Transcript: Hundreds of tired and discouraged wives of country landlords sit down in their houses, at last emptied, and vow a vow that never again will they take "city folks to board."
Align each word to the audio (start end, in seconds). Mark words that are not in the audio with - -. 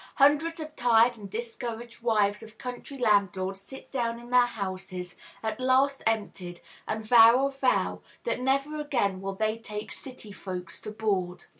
Hundreds 0.15 0.59
of 0.59 0.75
tired 0.75 1.15
and 1.15 1.29
discouraged 1.29 2.01
wives 2.01 2.41
of 2.41 2.57
country 2.57 2.97
landlords 2.97 3.61
sit 3.61 3.91
down 3.91 4.17
in 4.19 4.31
their 4.31 4.47
houses, 4.47 5.15
at 5.43 5.59
last 5.59 6.01
emptied, 6.07 6.59
and 6.87 7.05
vow 7.05 7.45
a 7.45 7.51
vow 7.51 8.01
that 8.23 8.41
never 8.41 8.81
again 8.81 9.21
will 9.21 9.35
they 9.35 9.59
take 9.59 9.91
"city 9.91 10.31
folks 10.31 10.81
to 10.81 10.89
board." 10.89 11.45